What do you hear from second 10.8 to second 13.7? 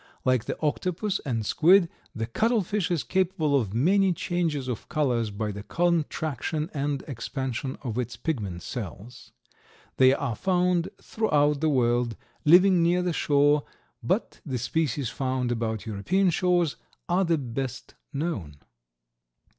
throughout the world, living near the shore,